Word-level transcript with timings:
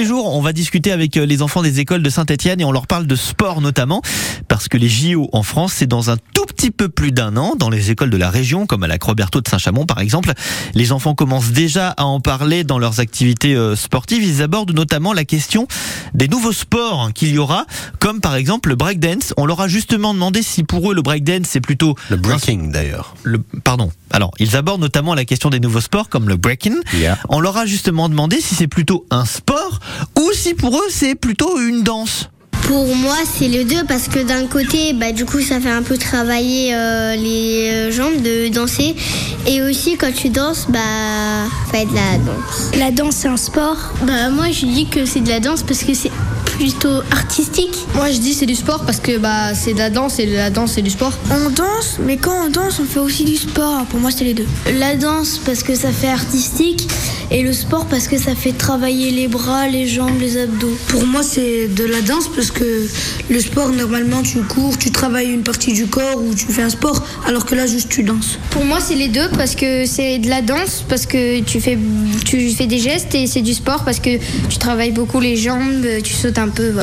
jour, 0.00 0.34
on 0.34 0.40
va 0.40 0.52
discuter 0.52 0.90
avec 0.90 1.16
euh, 1.16 1.26
les 1.26 1.42
enfants 1.42 1.62
des 1.62 1.78
écoles 1.78 2.02
de 2.02 2.10
Saint-Etienne 2.10 2.60
et 2.60 2.64
on 2.64 2.72
leur 2.72 2.86
parle 2.86 3.06
de 3.06 3.14
sport 3.14 3.60
notamment, 3.60 4.02
parce 4.48 4.66
que 4.66 4.76
les 4.76 4.88
JO 4.88 5.28
en 5.32 5.42
France, 5.42 5.74
c'est 5.76 5.86
dans 5.86 6.10
un 6.10 6.16
tout 6.34 6.46
petit 6.46 6.70
peu 6.70 6.88
plus 6.88 7.12
d'un 7.12 7.36
an, 7.36 7.54
dans 7.56 7.70
les 7.70 7.90
écoles 7.90 8.10
de 8.10 8.16
la 8.16 8.30
région, 8.30 8.66
comme 8.66 8.82
à 8.82 8.86
la 8.86 8.98
Croix-Berthaud 8.98 9.42
de 9.42 9.48
Saint-Chamond 9.48 9.84
par 9.84 10.00
exemple. 10.00 10.32
Les 10.74 10.92
enfants 10.92 11.14
commencent 11.14 11.50
déjà 11.50 11.90
à 11.90 12.04
en 12.04 12.20
parler 12.20 12.64
dans 12.64 12.78
leurs 12.78 13.00
activités 13.00 13.54
euh, 13.54 13.76
sportives. 13.76 14.24
Ils 14.24 14.42
abordent 14.42 14.74
notamment 14.74 15.12
la 15.12 15.24
question 15.24 15.68
des 16.14 16.28
nouveaux 16.28 16.52
sports 16.52 17.10
qu'il 17.14 17.30
y 17.30 17.38
aura, 17.38 17.66
comme 17.98 18.20
par 18.20 18.34
exemple 18.34 18.70
le 18.70 18.76
breakdance. 18.76 19.34
On 19.36 19.46
leur 19.46 19.60
a 19.60 19.68
justement 19.68 20.14
demandé 20.14 20.42
si 20.42 20.64
pour 20.64 20.90
eux 20.90 20.94
le 20.94 21.02
breakdance 21.02 21.46
c'est 21.48 21.60
plutôt... 21.60 21.96
Le 22.08 22.16
breaking 22.16 22.70
d'ailleurs. 22.70 23.14
Le, 23.22 23.38
pardon. 23.38 23.92
Alors, 24.10 24.32
ils 24.38 24.56
abordent 24.56 24.80
notamment 24.80 25.14
la 25.14 25.24
question 25.24 25.50
des 25.50 25.60
nouveaux 25.60 25.80
sports 25.80 26.08
comme 26.08 26.28
le 26.28 26.36
breaking. 26.36 26.76
Yeah. 26.94 27.18
On 27.28 27.40
leur 27.40 27.56
a 27.56 27.66
justement 27.66 28.08
demandé 28.08 28.40
si 28.40 28.54
c'est 28.54 28.66
plutôt 28.66 29.06
un 29.10 29.24
sport 29.24 29.80
ou 30.18 30.32
si 30.32 30.54
pour 30.54 30.76
eux 30.76 30.88
c'est 30.90 31.14
plutôt 31.14 31.58
une 31.60 31.82
danse. 31.82 32.28
Pour 32.66 32.94
moi, 32.94 33.16
c'est 33.26 33.48
les 33.48 33.64
deux 33.64 33.84
parce 33.88 34.06
que 34.06 34.20
d'un 34.20 34.46
côté, 34.46 34.92
bah, 34.92 35.10
du 35.10 35.26
coup, 35.26 35.40
ça 35.40 35.60
fait 35.60 35.68
un 35.68 35.82
peu 35.82 35.98
travailler 35.98 36.72
euh, 36.72 37.16
les 37.16 37.90
jambes 37.90 38.22
de 38.22 38.48
danser. 38.48 38.94
Et 39.48 39.60
aussi, 39.62 39.96
quand 39.96 40.14
tu 40.14 40.28
danses, 40.28 40.66
bah, 40.68 40.78
ça 41.66 41.72
va 41.72 41.78
être 41.80 41.92
la 41.92 42.18
danse. 42.18 42.70
La 42.78 42.90
danse, 42.92 43.16
c'est 43.16 43.28
un 43.28 43.36
sport? 43.36 43.76
Bah, 44.02 44.30
moi, 44.30 44.52
je 44.52 44.64
dis 44.66 44.86
que 44.86 45.04
c'est 45.04 45.20
de 45.20 45.28
la 45.28 45.40
danse 45.40 45.64
parce 45.64 45.82
que 45.82 45.92
c'est 45.92 46.12
plutôt 46.56 47.02
artistique. 47.10 47.76
Moi 47.94 48.10
je 48.10 48.18
dis 48.18 48.34
c'est 48.34 48.46
du 48.46 48.54
sport 48.54 48.84
parce 48.84 49.00
que 49.00 49.18
bah 49.18 49.54
c'est 49.54 49.72
de 49.72 49.78
la 49.78 49.90
danse 49.90 50.18
et 50.18 50.26
la 50.26 50.50
danse 50.50 50.72
c'est 50.74 50.82
du 50.82 50.90
sport. 50.90 51.12
On 51.30 51.50
danse, 51.50 51.98
mais 52.04 52.16
quand 52.16 52.46
on 52.46 52.50
danse, 52.50 52.78
on 52.80 52.84
fait 52.84 53.00
aussi 53.00 53.24
du 53.24 53.36
sport. 53.36 53.84
Pour 53.86 54.00
moi, 54.00 54.10
c'est 54.10 54.24
les 54.24 54.34
deux. 54.34 54.46
La 54.78 54.96
danse 54.96 55.40
parce 55.44 55.62
que 55.62 55.74
ça 55.74 55.90
fait 55.90 56.08
artistique 56.08 56.88
et 57.30 57.42
le 57.42 57.52
sport 57.52 57.86
parce 57.86 58.08
que 58.08 58.18
ça 58.18 58.34
fait 58.34 58.52
travailler 58.52 59.10
les 59.10 59.28
bras, 59.28 59.68
les 59.68 59.86
jambes, 59.86 60.20
les 60.20 60.36
abdos. 60.36 60.76
Pour 60.88 61.06
moi, 61.06 61.22
c'est 61.22 61.68
de 61.68 61.84
la 61.84 62.00
danse 62.00 62.28
parce 62.34 62.50
que 62.50 62.86
le 63.30 63.40
sport, 63.40 63.70
normalement, 63.70 64.22
tu 64.22 64.38
cours, 64.42 64.76
tu 64.78 64.90
travailles 64.90 65.30
une 65.30 65.42
partie 65.42 65.72
du 65.72 65.86
corps 65.86 66.22
ou 66.22 66.34
tu 66.34 66.46
fais 66.46 66.62
un 66.62 66.70
sport, 66.70 67.02
alors 67.26 67.46
que 67.46 67.54
là, 67.54 67.66
juste 67.66 67.88
tu 67.88 68.02
danses. 68.02 68.38
Pour 68.50 68.64
moi 68.64 68.78
c'est 68.80 68.94
les 68.94 69.08
deux 69.08 69.28
parce 69.36 69.54
que 69.54 69.86
c'est 69.86 70.18
de 70.18 70.28
la 70.28 70.42
danse 70.42 70.84
parce 70.88 71.06
que 71.06 71.40
tu 71.40 71.60
fais 71.60 71.78
tu 72.24 72.50
fais 72.50 72.66
des 72.66 72.78
gestes 72.78 73.14
et 73.14 73.26
c'est 73.26 73.40
du 73.40 73.54
sport 73.54 73.84
parce 73.84 74.00
que 74.00 74.18
tu 74.48 74.58
travailles 74.58 74.92
beaucoup 74.92 75.20
les 75.20 75.36
jambes, 75.36 75.86
tu 76.02 76.12
sautes 76.12 76.38
un 76.38 76.48
peu. 76.48 76.68
voilà. 76.68 76.70